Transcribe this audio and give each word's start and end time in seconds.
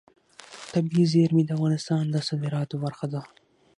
طبیعي 0.71 1.05
زیرمې 1.13 1.43
د 1.45 1.49
افغانستان 1.57 2.03
د 2.09 2.15
صادراتو 2.27 2.75
برخه 2.85 3.05
ده. 3.13 3.21